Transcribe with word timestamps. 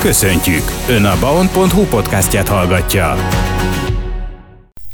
Köszöntjük! 0.00 0.62
Ön 0.88 1.04
a 1.04 1.18
baon.hu 1.18 1.84
podcastját 1.84 2.48
hallgatja. 2.48 3.14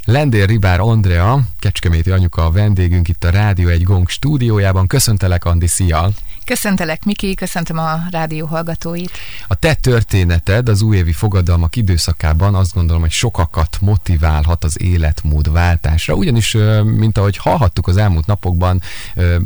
Lendér 0.04 0.48
Ribár 0.48 0.80
Andrea, 0.80 1.40
Kecskeméti 1.58 2.10
anyuka 2.10 2.44
a 2.44 2.50
vendégünk 2.50 3.08
itt 3.08 3.24
a 3.24 3.30
Rádió 3.30 3.68
egy 3.68 3.82
Gong 3.82 4.08
stúdiójában. 4.08 4.86
Köszöntelek, 4.86 5.44
Andi, 5.44 5.66
szia! 5.66 6.08
Köszöntelek, 6.46 7.04
Miki, 7.04 7.34
köszöntöm 7.34 7.78
a 7.78 8.00
rádió 8.10 8.46
hallgatóit. 8.46 9.10
A 9.46 9.54
te 9.54 9.74
történeted 9.74 10.68
az 10.68 10.82
újévi 10.82 11.12
fogadalmak 11.12 11.76
időszakában 11.76 12.54
azt 12.54 12.74
gondolom, 12.74 13.02
hogy 13.02 13.10
sokakat 13.10 13.78
motiválhat 13.80 14.64
az 14.64 14.82
életmód 14.82 15.52
váltásra, 15.52 16.14
ugyanis, 16.14 16.56
mint 16.84 17.18
ahogy 17.18 17.36
hallhattuk 17.36 17.88
az 17.88 17.96
elmúlt 17.96 18.26
napokban, 18.26 18.82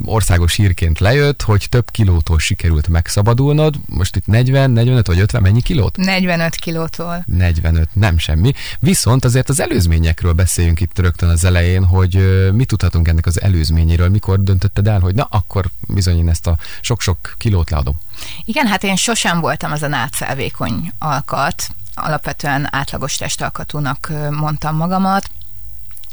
országos 0.05 0.55
hírként 0.55 0.99
lejött, 0.99 1.43
hogy 1.43 1.67
több 1.69 1.91
kilótól 1.91 2.39
sikerült 2.39 2.89
megszabadulnod. 2.89 3.75
Most 3.87 4.17
itt 4.17 4.27
40, 4.27 4.71
45 4.71 5.07
vagy 5.07 5.21
50, 5.21 5.43
mennyi 5.43 5.63
kilót? 5.63 5.97
45 5.97 6.55
kilótól. 6.55 7.25
45, 7.27 7.89
nem 7.93 8.19
semmi. 8.19 8.53
Viszont 8.79 9.25
azért 9.25 9.49
az 9.49 9.61
előzményekről 9.61 10.33
beszéljünk 10.33 10.81
itt 10.81 10.99
rögtön 10.99 11.29
az 11.29 11.45
elején, 11.45 11.85
hogy 11.85 12.51
mit 12.53 12.67
tudhatunk 12.67 13.09
ennek 13.09 13.27
az 13.27 13.41
előzményéről, 13.41 14.09
mikor 14.09 14.43
döntötted 14.43 14.87
el, 14.87 15.01
hogy 15.01 15.15
na, 15.15 15.29
akkor 15.31 15.71
bizony 15.89 16.19
én 16.19 16.29
ezt 16.29 16.47
a 16.47 16.57
sok-sok 16.91 17.35
kilót 17.39 17.71
leadom. 17.71 18.01
Igen, 18.45 18.67
hát 18.67 18.83
én 18.85 18.97
sosem 18.97 19.41
voltam 19.41 19.73
az 19.73 19.83
a 19.83 19.89
nátszelvékony 19.89 20.93
alkat, 20.99 21.69
alapvetően 21.95 22.69
átlagos 22.71 23.17
testalkatúnak 23.17 24.13
mondtam 24.31 24.77
magamat, 24.77 25.31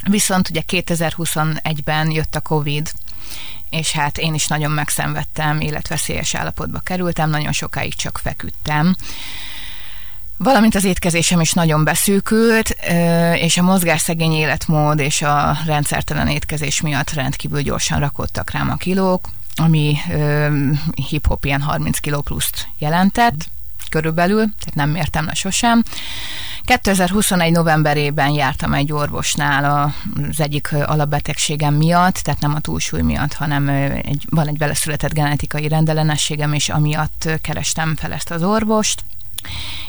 viszont 0.10 0.50
ugye 0.50 0.62
2021-ben 0.68 2.12
jött 2.12 2.36
a 2.36 2.42
Covid, 2.42 2.92
és 3.70 3.92
hát 3.92 4.18
én 4.18 4.34
is 4.34 4.48
nagyon 4.48 4.72
megszenvedtem, 4.72 5.60
életveszélyes 5.60 6.36
állapotba 6.36 6.80
kerültem, 6.80 7.30
nagyon 7.30 7.52
sokáig 7.52 7.96
csak 7.96 8.18
feküdtem. 8.24 8.96
Valamint 10.38 10.76
az 10.76 10.84
étkezésem 10.84 11.40
is 11.40 11.52
nagyon 11.52 11.84
beszűkült, 11.84 12.70
és 13.34 13.58
a 13.58 13.62
mozgásszegény 13.62 14.34
életmód 14.34 15.00
és 15.00 15.22
a 15.22 15.58
rendszertelen 15.66 16.28
étkezés 16.28 16.82
miatt 16.82 17.10
rendkívül 17.10 17.62
gyorsan 17.62 18.00
rakottak 18.00 18.52
rám 18.52 18.70
a 18.70 18.76
kilók 18.76 19.30
ami 19.60 19.98
hip-hop 21.10 21.46
ilyen 21.46 21.62
30 21.62 22.00
kiló 22.00 22.22
pluszt 22.22 22.68
jelentett, 22.78 23.46
körülbelül, 23.90 24.38
tehát 24.38 24.76
nem 24.76 24.90
mértem 24.90 25.26
le 25.26 25.34
sosem. 25.34 25.84
2021 26.64 27.52
novemberében 27.52 28.30
jártam 28.30 28.74
egy 28.74 28.92
orvosnál 28.92 29.94
az 30.30 30.40
egyik 30.40 30.72
alapbetegségem 30.72 31.74
miatt, 31.74 32.16
tehát 32.16 32.42
nem 32.42 32.56
a 32.56 32.60
túlsúly 32.60 33.02
miatt, 33.02 33.34
hanem 33.34 33.70
egy, 34.04 34.26
van 34.30 34.48
egy 34.48 34.58
beleszületett 34.58 35.14
genetikai 35.14 35.68
rendellenességem, 35.68 36.54
és 36.54 36.70
amiatt 36.70 37.30
kerestem 37.42 37.96
fel 37.96 38.14
ezt 38.14 38.32
az 38.32 38.44
orvost. 38.44 39.04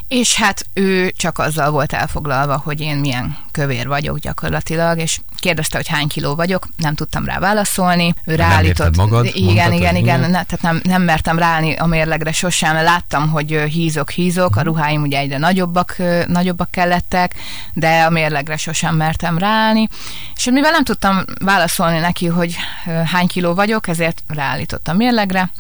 És 0.09 0.35
hát 0.35 0.67
ő 0.73 1.13
csak 1.17 1.39
azzal 1.39 1.71
volt 1.71 1.93
elfoglalva, 1.93 2.61
hogy 2.65 2.81
én 2.81 2.97
milyen 2.97 3.37
kövér 3.53 3.87
vagyok 3.87 4.19
gyakorlatilag, 4.19 4.99
és 4.99 5.21
kérdezte, 5.37 5.77
hogy 5.77 5.89
hány 5.89 6.07
kiló 6.07 6.35
vagyok, 6.35 6.69
nem 6.77 6.95
tudtam 6.95 7.25
rá 7.25 7.39
válaszolni. 7.39 8.15
Ő 8.25 8.35
ráállított. 8.35 8.97
magad? 8.97 9.25
Igen, 9.25 9.55
mondtad, 9.55 9.73
igen, 9.73 9.97
igen, 9.97 10.21
ne, 10.21 10.27
tehát 10.29 10.61
nem, 10.61 10.81
nem 10.83 11.03
mertem 11.03 11.39
ráállni 11.39 11.75
a 11.75 11.87
mérlegre 11.87 12.33
sosem. 12.33 12.75
Láttam, 12.75 13.29
hogy 13.29 13.51
hízok, 13.53 14.11
hízok, 14.11 14.57
a 14.57 14.61
mhm. 14.61 14.69
ruháim 14.69 15.03
ugye 15.03 15.19
egyre 15.19 15.39
nagyobbak, 15.39 15.97
nagyobbak 16.27 16.71
kellettek, 16.71 17.35
de 17.73 18.03
a 18.03 18.11
mérlegre 18.11 18.57
sosem 18.57 18.97
mertem 18.97 19.39
ráállni. 19.39 19.89
És 20.35 20.45
mivel 20.45 20.71
nem 20.71 20.85
tudtam 20.85 21.25
válaszolni 21.45 21.99
neki, 21.99 22.27
hogy 22.27 22.57
hány 23.05 23.27
kiló 23.27 23.55
vagyok, 23.55 23.89
ezért 23.89 24.23
ráállítottam 24.27 24.97
mérlegre, 24.97 25.51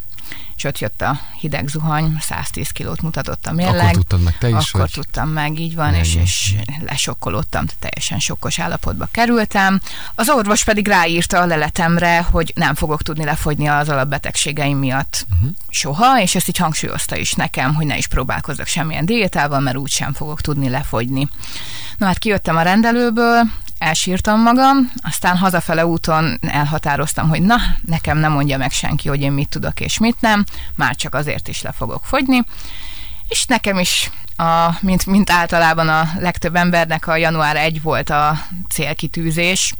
ott 0.65 0.79
jött 0.79 1.03
a 1.03 1.21
hideg 1.41 1.69
zuhany, 1.69 2.17
110 2.21 2.69
kilót 2.69 3.03
mutatott 3.03 3.47
a 3.47 3.53
mérleg. 3.53 3.79
Akkor 3.79 3.91
tudtad 3.91 4.23
meg 4.23 4.39
te 4.39 4.49
is, 4.49 4.55
Akkor 4.55 4.81
hogy... 4.81 4.91
tudtam 4.91 5.29
meg, 5.29 5.59
így 5.59 5.75
van, 5.75 5.95
és, 5.95 6.15
és 6.15 6.55
lesokkolódtam, 6.87 7.65
teljesen 7.79 8.19
sokkos 8.19 8.59
állapotba 8.59 9.09
kerültem. 9.11 9.81
Az 10.15 10.29
orvos 10.29 10.65
pedig 10.65 10.89
ráírta 10.89 11.41
a 11.41 11.47
leletemre, 11.47 12.21
hogy 12.31 12.53
nem 12.55 12.75
fogok 12.75 13.03
tudni 13.03 13.25
lefogyni 13.25 13.67
az 13.67 13.89
alapbetegségeim 13.89 14.79
miatt 14.79 15.27
uh-huh. 15.33 15.51
soha, 15.69 16.21
és 16.21 16.35
ezt 16.35 16.49
így 16.49 16.57
hangsúlyozta 16.57 17.17
is 17.17 17.33
nekem, 17.33 17.75
hogy 17.75 17.87
ne 17.87 17.97
is 17.97 18.07
próbálkozzak 18.07 18.67
semmilyen 18.67 19.05
diétával, 19.05 19.61
mert 19.61 19.77
úgysem 19.77 20.13
fogok 20.13 20.41
tudni 20.41 20.69
lefogyni. 20.69 21.29
Na 21.99 22.07
hát 22.07 22.19
kijöttem 22.19 22.57
a 22.57 22.63
rendelőből, 22.63 23.43
elsírtam 23.79 24.41
magam, 24.43 24.93
aztán 25.03 25.37
hazafele 25.37 25.87
úton 25.87 26.39
elhatároztam, 26.41 27.29
hogy 27.29 27.43
na, 27.43 27.57
nekem 27.81 28.19
nem 28.19 28.33
mondja 28.33 28.59
meg 28.59 28.71
senki, 28.71 29.09
hogy 29.09 29.21
én 29.21 29.33
mit 29.33 29.49
tudok 29.49 29.81
és 29.81 29.99
mit 29.99 30.17
nem, 30.21 30.45
már 30.75 30.97
csak 30.97 31.15
azért 31.15 31.49
is 31.49 31.63
le 31.63 31.73
fogok 31.73 32.05
fogyni, 32.05 32.45
és 33.29 33.45
nekem 33.45 33.79
is 33.79 34.11
a, 34.37 34.69
mint, 34.81 35.07
mint 35.07 35.31
általában 35.31 35.89
a 35.89 36.11
legtöbb 36.19 36.57
embernek 36.57 37.07
a 37.07 37.17
január 37.17 37.57
1 37.57 37.83
volt 37.83 38.11
a 38.11 38.39
célkitűzés, 38.69 39.75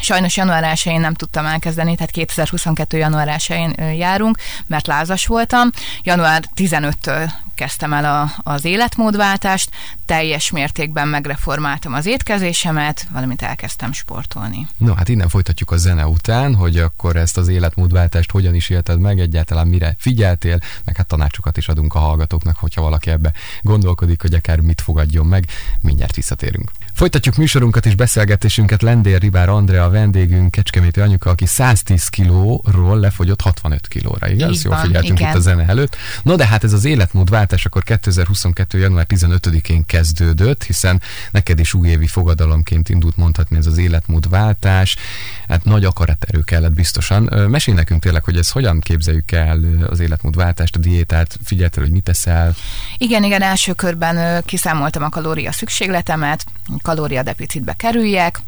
Sajnos 0.00 0.36
január 0.36 0.72
1-én 0.76 1.00
nem 1.00 1.14
tudtam 1.14 1.46
elkezdeni, 1.46 1.94
tehát 1.94 2.10
2022. 2.10 2.98
január 2.98 3.36
1-én 3.38 3.94
járunk, 3.94 4.38
mert 4.66 4.86
lázas 4.86 5.26
voltam. 5.26 5.70
Január 6.02 6.44
15-től 6.56 7.30
kezdtem 7.58 7.92
el 7.92 8.04
a, 8.04 8.50
az 8.50 8.64
életmódváltást, 8.64 9.70
teljes 10.06 10.50
mértékben 10.50 11.08
megreformáltam 11.08 11.92
az 11.92 12.06
étkezésemet, 12.06 13.06
valamint 13.12 13.42
elkezdtem 13.42 13.92
sportolni. 13.92 14.66
No, 14.76 14.94
hát 14.94 15.08
innen 15.08 15.28
folytatjuk 15.28 15.70
a 15.70 15.76
zene 15.76 16.06
után, 16.06 16.54
hogy 16.54 16.78
akkor 16.78 17.16
ezt 17.16 17.36
az 17.36 17.48
életmódváltást 17.48 18.30
hogyan 18.30 18.54
is 18.54 18.68
élted 18.68 19.00
meg, 19.00 19.20
egyáltalán 19.20 19.66
mire 19.66 19.94
figyeltél, 19.98 20.58
meg 20.84 20.96
hát 20.96 21.06
tanácsokat 21.06 21.56
is 21.56 21.68
adunk 21.68 21.94
a 21.94 21.98
hallgatóknak, 21.98 22.56
hogyha 22.56 22.82
valaki 22.82 23.10
ebbe 23.10 23.32
gondolkodik, 23.62 24.20
hogy 24.20 24.34
akár 24.34 24.60
mit 24.60 24.80
fogadjon 24.80 25.26
meg. 25.26 25.46
Mindjárt 25.80 26.14
visszatérünk. 26.14 26.70
Folytatjuk 26.92 27.36
műsorunkat 27.36 27.86
és 27.86 27.94
beszélgetésünket 27.94 28.82
Lendér 28.82 29.20
Ribár 29.20 29.48
Andrea 29.48 29.84
a 29.84 29.90
vendégünk, 29.90 30.50
Kecskeméti 30.50 31.00
anyuka, 31.00 31.30
aki 31.30 31.46
110 31.46 32.08
kilóról 32.08 32.98
lefogyott 32.98 33.40
65 33.40 33.88
kilóra, 33.88 34.28
igaz? 34.28 34.50
Így 34.50 34.64
Jól 34.64 34.76
figyeltünk 34.76 35.18
igen. 35.18 35.30
itt 35.30 35.36
a 35.36 35.40
zene 35.40 35.66
előtt. 35.66 35.96
No, 36.22 36.36
de 36.36 36.46
hát 36.46 36.64
ez 36.64 36.72
az 36.72 36.84
életmódváltás 36.84 37.47
akkor 37.64 37.82
2022. 37.82 38.78
január 38.78 39.06
15-én 39.08 39.86
kezdődött, 39.86 40.64
hiszen 40.64 41.00
neked 41.30 41.58
is 41.58 41.74
újévi 41.74 42.06
fogadalomként 42.06 42.88
indult 42.88 43.16
mondhatni 43.16 43.56
ez 43.56 43.66
az 43.66 43.78
életmódváltás. 43.78 44.96
Hát 45.48 45.64
nagy 45.64 45.84
akaraterő 45.84 46.40
kellett 46.40 46.72
biztosan. 46.72 47.22
Mesélj 47.48 47.76
nekünk 47.76 48.02
tényleg, 48.02 48.24
hogy 48.24 48.36
ez 48.36 48.50
hogyan 48.50 48.80
képzeljük 48.80 49.32
el 49.32 49.60
az 49.86 50.00
életmódváltást, 50.00 50.76
a 50.76 50.78
diétát, 50.78 51.38
figyeltél, 51.44 51.82
hogy 51.82 51.92
mit 51.92 52.02
teszel? 52.02 52.54
Igen, 52.98 53.24
igen, 53.24 53.42
első 53.42 53.72
körben 53.72 54.42
kiszámoltam 54.44 55.02
a 55.02 55.08
kalória 55.08 55.52
szükségletemet, 55.52 56.44
kalóriadeficitbe 56.82 57.72
kerüljek, 57.72 58.40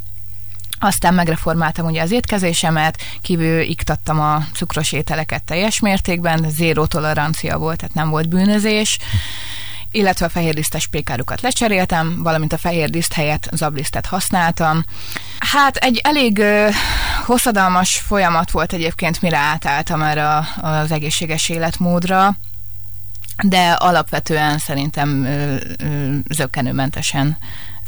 aztán 0.80 1.14
megreformáltam 1.14 1.86
ugye 1.86 2.02
az 2.02 2.10
étkezésemet, 2.10 2.98
kívül 3.20 3.60
iktattam 3.60 4.20
a 4.20 4.44
cukros 4.52 4.92
ételeket 4.92 5.44
teljes 5.44 5.80
mértékben, 5.80 6.46
zéró 6.48 6.86
tolerancia 6.86 7.58
volt, 7.58 7.76
tehát 7.76 7.94
nem 7.94 8.10
volt 8.10 8.28
bűnözés 8.28 8.98
illetve 9.91 10.26
a 10.26 10.28
fehérlisztes 10.28 10.86
pékárukat 10.86 11.41
lecseréltem, 11.41 12.22
valamint 12.22 12.52
a 12.52 12.58
fehérliszt 12.58 13.12
helyett 13.12 13.48
zablisztet 13.52 14.06
használtam. 14.06 14.84
Hát 15.38 15.76
egy 15.76 16.00
elég 16.04 16.38
ö, 16.38 16.68
hosszadalmas 17.24 17.98
folyamat 18.06 18.50
volt 18.50 18.72
egyébként, 18.72 19.22
mire 19.22 19.36
átálltam 19.36 20.02
erre 20.02 20.47
az 20.60 20.91
egészséges 20.91 21.48
életmódra, 21.48 22.36
de 23.42 23.70
alapvetően 23.70 24.58
szerintem 24.58 25.24
ö, 25.24 25.56
ö, 25.78 26.16
zöggenőmentesen 26.28 27.38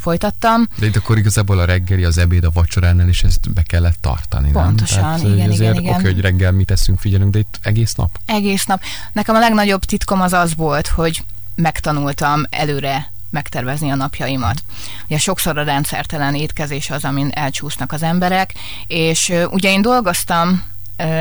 folytattam. 0.03 0.69
De 0.79 0.87
itt 0.87 0.97
akkor 0.97 1.19
igazából 1.19 1.59
a 1.59 1.65
reggeli, 1.65 2.05
az 2.05 2.19
ebéd, 2.19 2.45
a 2.45 2.51
vacsoránál 2.51 3.09
is 3.09 3.23
ezt 3.23 3.53
be 3.53 3.63
kellett 3.63 3.97
tartani, 4.01 4.51
Pontosan, 4.51 5.01
nem? 5.01 5.21
Tehát, 5.21 5.35
igen, 5.35 5.51
igen, 5.51 5.75
igen. 5.75 5.95
Oké, 5.95 6.03
hogy 6.03 6.21
reggel 6.21 6.53
mit 6.53 6.67
teszünk, 6.67 7.01
figyelünk, 7.01 7.33
de 7.33 7.39
itt 7.39 7.59
egész 7.63 7.95
nap? 7.95 8.19
Egész 8.27 8.65
nap. 8.65 8.83
Nekem 9.13 9.35
a 9.35 9.39
legnagyobb 9.39 9.85
titkom 9.85 10.21
az 10.21 10.33
az 10.33 10.55
volt, 10.57 10.87
hogy 10.87 11.25
megtanultam 11.55 12.43
előre 12.51 13.11
megtervezni 13.31 13.91
a 13.91 13.95
napjaimat. 13.95 14.63
Ugye 15.05 15.19
sokszor 15.19 15.59
a 15.59 15.65
rendszertelen 15.65 16.35
étkezés 16.35 16.91
az, 16.91 17.05
amin 17.05 17.31
elcsúsznak 17.35 17.93
az 17.93 18.03
emberek, 18.03 18.55
és 18.87 19.33
ugye 19.51 19.71
én 19.71 19.83
dolgoztam 19.83 20.63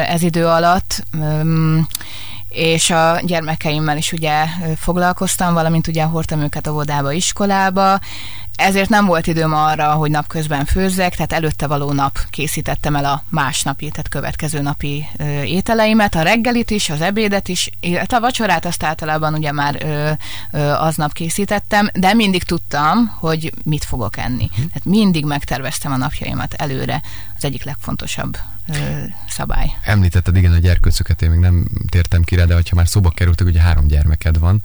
ez 0.07 0.22
idő 0.22 0.48
alatt, 0.48 1.06
és 2.50 2.89
a 2.89 3.19
gyermekeimmel 3.24 3.98
is 3.98 4.12
ugye 4.12 4.45
foglalkoztam, 4.77 5.54
valamint 5.54 5.88
ugye 5.88 6.04
hordtam 6.04 6.42
őket 6.42 6.68
a 6.68 6.72
vodába, 6.72 7.12
iskolába, 7.12 8.00
ezért 8.56 8.89
nem 8.89 9.06
volt 9.06 9.27
időm 9.27 9.53
arra, 9.53 9.92
hogy 9.92 10.12
napközben 10.12 10.65
főzzek, 10.65 11.15
tehát 11.15 11.33
előtte 11.33 11.68
való 11.68 11.92
nap 11.92 12.19
készítettem 12.30 12.95
el 12.95 13.06
a 13.06 13.24
másnapi, 13.30 13.89
tehát 13.89 14.09
következő 14.09 14.62
napi 14.62 15.07
ö, 15.18 15.42
ételeimet, 15.42 16.15
a 16.15 16.21
reggelit 16.21 16.69
is, 16.69 16.89
az 16.89 17.01
ebédet 17.01 17.48
is, 17.48 17.69
illetve 17.80 18.18
a 18.18 18.19
vacsorát 18.19 18.65
azt 18.65 18.83
általában 18.83 19.33
ugye 19.33 19.51
már 19.51 19.77
ö, 19.83 20.12
ö, 20.51 20.71
aznap 20.71 21.13
készítettem, 21.13 21.89
de 21.94 22.13
mindig 22.13 22.44
tudtam, 22.44 23.07
hogy 23.19 23.51
mit 23.63 23.86
fogok 23.86 24.18
enni. 24.18 24.44
Uh-huh. 24.44 24.56
Tehát 24.56 24.86
mindig 24.86 25.25
megterveztem 25.25 25.92
a 25.92 25.98
napjaimat 25.98 26.53
előre, 26.53 27.01
az 27.41 27.47
egyik 27.47 27.63
legfontosabb 27.63 28.38
ö, 28.67 28.73
szabály. 29.27 29.71
Említetted, 29.81 30.35
igen, 30.35 30.53
a 30.53 30.57
gyerkőcöket 30.57 31.21
én 31.21 31.29
még 31.29 31.39
nem 31.39 31.65
tértem 31.89 32.21
ki 32.21 32.35
rá, 32.35 32.45
de 32.45 32.53
ha 32.53 32.75
már 32.75 32.88
szóba 32.88 33.09
kerültek, 33.09 33.47
ugye 33.47 33.61
három 33.61 33.88
gyermeked 33.88 34.39
van. 34.39 34.63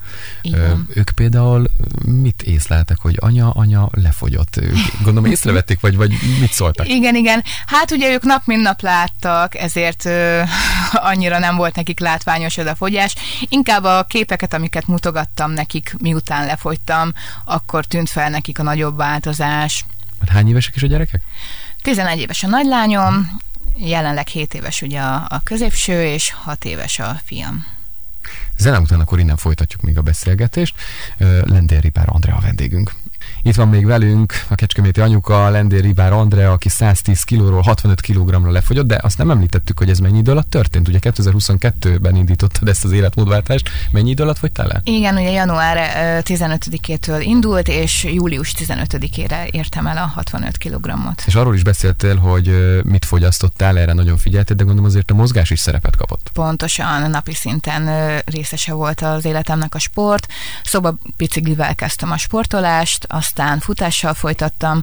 Ö, 0.53 0.73
ők 0.95 1.11
például 1.11 1.71
mit 2.05 2.43
észleltek, 2.43 2.99
hogy 3.01 3.17
anya, 3.21 3.51
anya 3.51 3.89
lefogyott? 3.93 4.57
Ők, 4.57 4.77
gondolom 5.05 5.31
észrevették, 5.31 5.81
vagy, 5.81 5.97
vagy 5.97 6.15
mit 6.41 6.53
szóltak? 6.53 6.89
Igen, 6.89 7.15
igen. 7.15 7.43
Hát 7.67 7.91
ugye 7.91 8.13
ők 8.13 8.23
nap 8.23 8.47
mint 8.47 8.63
nap 8.63 8.81
láttak, 8.81 9.55
ezért 9.55 10.05
ö, 10.05 10.43
annyira 11.13 11.39
nem 11.39 11.57
volt 11.57 11.75
nekik 11.75 12.01
látványos 12.01 12.59
ez 12.59 12.67
a 12.67 12.75
fogyás. 12.75 13.15
Inkább 13.49 13.85
a 13.85 14.05
képeket, 14.09 14.55
amiket 14.55 14.87
mutogattam 14.87 15.51
nekik, 15.51 15.95
miután 15.99 16.47
lefogytam, 16.47 17.13
akkor 17.45 17.85
tűnt 17.85 18.11
fel 18.11 18.31
nekik 18.31 18.59
a 18.59 18.63
nagyobb 18.63 18.97
változás. 18.97 19.85
Hány 20.27 20.49
évesek 20.49 20.77
is 20.77 20.83
a 20.83 20.87
gyerekek? 20.87 21.23
11 21.87 22.19
éves 22.19 22.43
a 22.43 22.47
nagylányom, 22.47 23.41
jelenleg 23.77 24.27
7 24.27 24.55
éves 24.55 24.83
ugye 24.83 25.01
a, 25.01 25.27
a 25.29 25.41
középső, 25.45 26.05
és 26.05 26.33
6 26.33 26.65
éves 26.65 26.99
a 26.99 27.21
fiam. 27.25 27.67
Zene 28.59 28.81
után 28.81 29.01
akkor 29.01 29.19
innen 29.19 29.37
folytatjuk 29.37 29.83
még 29.83 29.99
a 29.99 30.03
beszélgetést. 30.03 30.75
Lendér 31.45 31.81
Ripár 31.81 32.07
Andrea 32.09 32.37
a 32.37 32.41
vendégünk. 32.41 32.95
Itt 33.43 33.55
van 33.55 33.69
még 33.69 33.87
velünk 33.87 34.45
a 34.49 34.55
kecskeméti 34.55 35.01
anyuka, 35.01 35.49
Lendér 35.49 35.81
Ribár 35.81 36.13
Andrea, 36.13 36.53
aki 36.53 36.69
110 36.69 37.23
kilóról 37.23 37.61
65 37.61 38.01
kilogramra 38.01 38.51
lefogyott, 38.51 38.87
de 38.87 38.99
azt 39.03 39.19
nem 39.19 39.31
említettük, 39.31 39.79
hogy 39.79 39.91
ez 39.91 39.99
mennyi 39.99 40.19
idő 40.19 40.31
alatt 40.31 40.51
történt. 40.51 40.89
Ugye 40.89 40.99
2022-ben 41.03 42.17
indítottad 42.17 42.69
ezt 42.69 42.85
az 42.85 42.93
életmódváltást. 42.93 43.71
Mennyi 43.91 44.11
idő 44.11 44.23
alatt 44.23 44.39
fogytál 44.39 44.67
le? 44.67 44.81
Igen, 44.85 45.17
ugye 45.17 45.31
január 45.31 46.23
15-től 46.25 47.19
indult, 47.21 47.69
és 47.69 48.05
július 48.05 48.55
15-ére 48.59 49.49
értem 49.51 49.87
el 49.87 49.97
a 49.97 50.11
65 50.15 50.57
kilogramot. 50.57 51.23
És 51.27 51.35
arról 51.35 51.55
is 51.55 51.63
beszéltél, 51.63 52.17
hogy 52.17 52.83
mit 52.85 53.05
fogyasztottál, 53.05 53.79
erre 53.79 53.93
nagyon 53.93 54.17
figyeltél, 54.17 54.57
de 54.57 54.65
gondolom 54.65 54.89
azért 54.89 55.11
a 55.11 55.15
mozgás 55.15 55.51
is 55.51 55.61
szerepet 55.61 55.97
kapott. 55.97 56.31
Pontosan, 56.33 57.11
napi 57.11 57.35
szinten 57.35 57.91
részese 58.25 58.73
volt 58.73 59.01
az 59.01 59.25
életemnek 59.25 59.75
a 59.75 59.79
sport. 59.79 60.27
Szoba 60.65 60.97
biciklivel 61.17 61.75
kezdtem 61.75 62.11
a 62.11 62.17
sportolást, 62.17 63.07
aztán 63.17 63.59
futással 63.59 64.15
folytattam, 64.15 64.83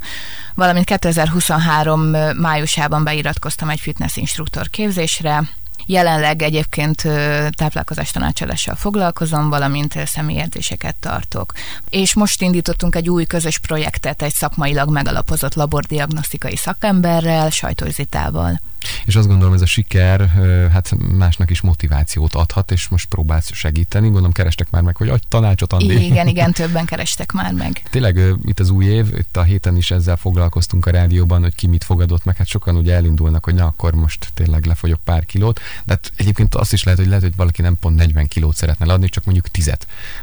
valamint 0.56 0.86
2023 0.86 2.02
májusában 2.38 3.04
beiratkoztam 3.04 3.70
egy 3.70 3.80
fitness 3.80 4.16
instruktor 4.16 4.70
képzésre, 4.70 5.44
Jelenleg 5.86 6.42
egyébként 6.42 7.02
táplálkozás 7.50 8.12
tanácsadással 8.12 8.76
foglalkozom, 8.76 9.50
valamint 9.50 9.94
személyedzéseket 10.06 10.96
tartok. 10.96 11.54
És 11.90 12.14
most 12.14 12.42
indítottunk 12.42 12.96
egy 12.96 13.10
új 13.10 13.26
közös 13.26 13.60
projektet 13.60 14.22
egy 14.22 14.34
szakmailag 14.34 14.90
megalapozott 14.90 15.54
labordiagnosztikai 15.54 16.56
szakemberrel, 16.56 17.50
Sajtos 17.50 17.92
Zitával. 17.92 18.60
És 19.06 19.16
azt 19.16 19.28
gondolom, 19.28 19.54
ez 19.54 19.62
a 19.62 19.66
siker 19.66 20.30
hát 20.72 20.96
másnak 21.18 21.50
is 21.50 21.62
motivációt 21.62 22.34
adhat, 22.34 22.72
és 22.72 22.88
most 22.88 23.08
próbálsz 23.08 23.54
segíteni. 23.54 24.06
Gondolom, 24.06 24.32
kerestek 24.32 24.70
már 24.70 24.82
meg, 24.82 24.98
hogy 24.98 25.10
adj 25.10 25.24
tanácsot, 25.28 25.74
Andi. 25.74 26.06
Igen, 26.06 26.28
igen, 26.28 26.52
többen 26.52 26.86
kerestek 26.86 27.32
már 27.32 27.54
meg. 27.54 27.82
Tényleg 27.90 28.20
itt 28.46 28.60
az 28.60 28.70
új 28.70 28.86
év, 28.86 29.08
itt 29.18 29.38
a 29.38 29.44
héten 29.44 29.78
is 29.78 29.92
ezzel 29.92 30.16
foglalkoztunk 30.16 30.86
a 30.86 30.92
rádióban, 30.92 31.42
hogy 31.42 31.56
ki 31.56 31.68
mit 31.68 31.84
fogadott 31.84 32.26
meg. 32.26 32.38
Hát 32.38 32.48
sokan 32.48 32.76
ugye 32.76 32.94
elindulnak, 32.94 33.46
hogy 33.46 33.54
na 33.54 33.66
akkor 33.66 33.94
most 33.94 34.30
tényleg 34.34 34.66
lefogyok 34.66 35.00
pár 35.04 35.26
kilót. 35.26 35.60
De 35.84 35.94
hát 35.94 36.12
egyébként 36.16 36.56
azt 36.56 36.74
is 36.74 36.84
lehet, 36.84 37.00
hogy 37.00 37.10
lehet, 37.10 37.24
hogy 37.24 37.36
valaki 37.36 37.62
nem 37.62 37.80
pont 37.80 37.96
40 37.96 38.28
kilót 38.28 38.56
szeretne 38.56 38.94
adni, 38.94 39.10
csak 39.10 39.24
mondjuk 39.24 39.48
10 39.48 39.72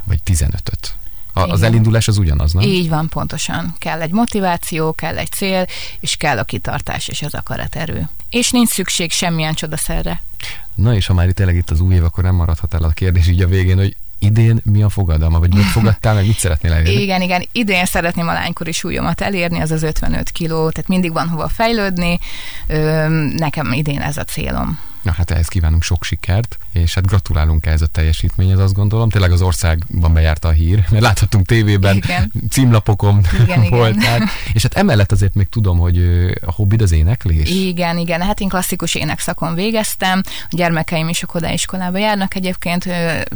vagy 0.03 0.19
15-öt. 0.25 0.95
A, 1.33 1.39
az 1.39 1.61
elindulás 1.61 2.07
az 2.07 2.17
ugyanaz, 2.17 2.53
nem? 2.53 2.63
Így 2.63 2.89
van, 2.89 3.07
pontosan. 3.07 3.75
Kell 3.77 4.01
egy 4.01 4.11
motiváció, 4.11 4.93
kell 4.93 5.17
egy 5.17 5.31
cél, 5.31 5.65
és 5.99 6.15
kell 6.15 6.37
a 6.37 6.43
kitartás 6.43 7.07
és 7.07 7.21
az 7.21 7.33
akaraterő. 7.33 8.09
És 8.31 8.51
nincs 8.51 8.69
szükség 8.69 9.11
semmilyen 9.11 9.53
csodaszerre. 9.53 10.21
Na 10.75 10.95
és 10.95 11.05
ha 11.05 11.13
már 11.13 11.27
itt 11.27 11.35
tényleg 11.35 11.55
itt 11.55 11.69
az 11.69 11.81
új 11.81 11.95
év, 11.95 12.03
akkor 12.03 12.23
nem 12.23 12.35
maradhat 12.35 12.73
el 12.73 12.83
a 12.83 12.89
kérdés 12.89 13.27
így 13.27 13.41
a 13.41 13.47
végén, 13.47 13.77
hogy 13.77 13.95
idén 14.19 14.61
mi 14.63 14.83
a 14.83 14.89
fogadalma, 14.89 15.39
vagy 15.39 15.53
mit 15.53 15.63
fogadtál, 15.63 16.13
meg 16.13 16.25
mit 16.25 16.37
szeretnél 16.37 16.73
elérni? 16.73 17.01
Igen, 17.01 17.21
igen, 17.21 17.47
idén 17.51 17.85
szeretném 17.85 18.27
a 18.27 18.33
lánykori 18.33 18.71
súlyomat 18.71 19.21
elérni, 19.21 19.59
az 19.59 19.71
az 19.71 19.83
55 19.83 20.29
kiló, 20.29 20.69
tehát 20.69 20.89
mindig 20.89 21.11
van 21.11 21.27
hova 21.27 21.47
fejlődni, 21.47 22.19
nekem 23.35 23.71
idén 23.71 24.01
ez 24.01 24.17
a 24.17 24.23
célom. 24.23 24.79
Na 25.01 25.11
hát 25.11 25.31
ehhez 25.31 25.47
kívánunk 25.47 25.83
sok 25.83 26.03
sikert, 26.03 26.57
és 26.73 26.93
hát 26.93 27.07
gratulálunk 27.07 27.65
ehhez 27.65 27.81
a 27.81 27.87
teljesítményhez, 27.87 28.59
azt 28.59 28.73
gondolom. 28.73 29.09
Tényleg 29.09 29.31
az 29.31 29.41
országban 29.41 30.13
bejárta 30.13 30.47
a 30.47 30.51
hír, 30.51 30.85
mert 30.89 31.03
láthattunk 31.03 31.45
tévében, 31.45 31.95
igen. 31.95 32.31
címlapokon 32.49 33.25
igen, 33.41 33.69
voltál. 33.69 34.15
Igen. 34.15 34.29
És 34.53 34.61
hát 34.61 34.73
emellett 34.73 35.11
azért 35.11 35.33
még 35.33 35.49
tudom, 35.49 35.77
hogy 35.77 35.97
a 36.45 36.51
hobbid 36.51 36.81
az 36.81 36.91
éneklés. 36.91 37.49
Igen, 37.49 37.97
igen. 37.97 38.21
Hát 38.21 38.39
én 38.39 38.49
klasszikus 38.49 38.95
énekszakon 38.95 39.55
végeztem. 39.55 40.21
A 40.25 40.55
gyermekeim 40.55 41.09
is 41.09 41.23
a 41.23 41.27
kodaiskolába 41.27 41.97
járnak 41.97 42.35
egyébként. 42.35 42.83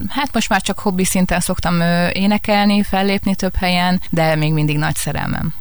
Hát 0.08 0.34
most 0.34 0.50
már 0.50 0.62
csak 0.62 0.80
hobbi 0.80 1.06
szinten 1.06 1.40
szoktam 1.40 1.82
énekelni, 2.12 2.84
fellépni 2.84 3.36
több 3.36 3.56
helyen, 3.56 4.02
de 4.10 4.36
még 4.36 4.54
mindig 4.54 4.78
nagy 4.78 4.96
szerelmem 4.96 5.54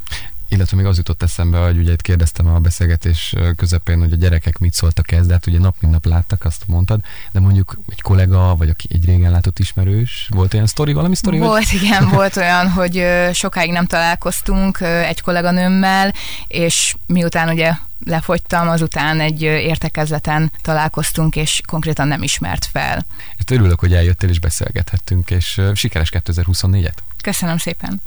illetve 0.49 0.77
még 0.77 0.87
az 0.87 0.97
jutott 0.97 1.23
eszembe, 1.23 1.59
hogy 1.59 1.79
ugye 1.79 1.93
itt 1.93 2.03
kérdeztem 2.03 2.47
a 2.47 2.59
beszélgetés 2.59 3.35
közepén, 3.57 3.99
hogy 3.99 4.13
a 4.13 4.17
gyerekek 4.17 4.59
mit 4.59 4.73
szóltak 4.73 5.13
ez, 5.13 5.27
de 5.27 5.33
hát 5.33 5.47
ugye 5.47 5.59
nap 5.59 5.77
mint 5.81 5.93
nap 5.93 6.07
láttak, 6.07 6.45
azt 6.45 6.63
mondtad, 6.67 7.01
de 7.33 7.41
mondjuk 7.41 7.79
egy 7.89 8.01
kollega, 8.01 8.57
vagy 8.57 8.69
aki 8.69 8.89
egy 8.91 9.05
régen 9.05 9.31
látott 9.31 9.59
ismerős, 9.59 10.29
volt 10.31 10.55
olyan 10.55 10.67
sztori, 10.67 10.93
valami 10.93 11.15
sztori? 11.15 11.39
Volt, 11.39 11.69
hogy... 11.69 11.83
igen, 11.83 12.09
volt 12.19 12.37
olyan, 12.37 12.71
hogy 12.71 13.05
sokáig 13.33 13.71
nem 13.71 13.87
találkoztunk 13.87 14.81
egy 14.81 15.21
kolléganőmmel, 15.21 16.15
és 16.47 16.97
miután 17.07 17.49
ugye 17.49 17.73
lefogytam, 18.05 18.69
azután 18.69 19.21
egy 19.21 19.43
értekezleten 19.43 20.53
találkoztunk, 20.63 21.37
és 21.37 21.61
konkrétan 21.67 22.09
nem 22.09 22.23
ismert 22.23 22.65
fel. 22.65 23.07
Hát 23.39 23.51
örülök, 23.51 23.81
hogy 23.81 23.95
eljöttél 23.95 24.29
és 24.29 24.41
beszélgethettünk, 24.41 25.31
és 25.31 25.61
sikeres 25.75 26.11
2024-et! 26.13 26.95
Köszönöm 27.23 27.59
szépen! 27.59 28.01